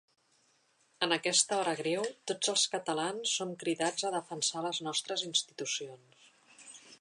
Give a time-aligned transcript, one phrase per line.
[1.07, 6.27] En aquesta hora greu tots els catalans som cridats a defensar les nostres institucions.